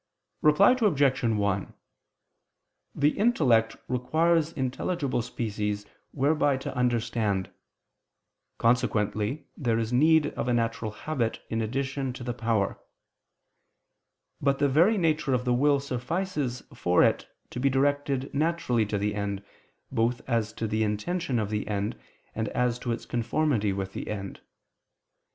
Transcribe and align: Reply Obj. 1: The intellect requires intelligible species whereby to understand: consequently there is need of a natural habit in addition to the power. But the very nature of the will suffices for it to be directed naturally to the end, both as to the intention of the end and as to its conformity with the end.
Reply 0.41 0.75
Obj. 0.81 1.21
1: 1.23 1.73
The 2.95 3.09
intellect 3.09 3.75
requires 3.87 4.51
intelligible 4.51 5.21
species 5.21 5.85
whereby 6.11 6.57
to 6.57 6.75
understand: 6.75 7.51
consequently 8.57 9.45
there 9.55 9.77
is 9.77 9.93
need 9.93 10.33
of 10.33 10.47
a 10.47 10.55
natural 10.55 10.89
habit 10.89 11.41
in 11.51 11.61
addition 11.61 12.13
to 12.13 12.23
the 12.23 12.33
power. 12.33 12.79
But 14.41 14.57
the 14.57 14.67
very 14.67 14.97
nature 14.97 15.35
of 15.35 15.45
the 15.45 15.53
will 15.53 15.79
suffices 15.79 16.63
for 16.73 17.03
it 17.03 17.27
to 17.51 17.59
be 17.59 17.69
directed 17.69 18.33
naturally 18.33 18.87
to 18.87 18.97
the 18.97 19.13
end, 19.13 19.43
both 19.91 20.27
as 20.27 20.51
to 20.53 20.65
the 20.67 20.81
intention 20.83 21.37
of 21.37 21.51
the 21.51 21.67
end 21.67 21.95
and 22.33 22.47
as 22.49 22.79
to 22.79 22.91
its 22.91 23.05
conformity 23.05 23.71
with 23.71 23.93
the 23.93 24.07
end. 24.07 24.41